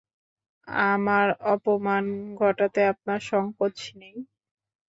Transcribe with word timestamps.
আমার 0.91 1.25
অপমান 1.53 2.03
ঘটাতে 2.39 2.79
আপনার 2.91 3.19
সংকোচ 3.31 3.77
নেই? 3.95 4.15